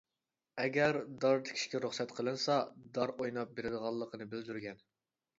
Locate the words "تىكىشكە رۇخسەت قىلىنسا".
1.49-2.55